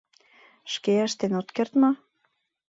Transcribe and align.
—Шке 0.73 0.95
ыштен 1.07 1.31
от 1.39 1.47
керт 1.55 1.73
мо? 1.81 1.91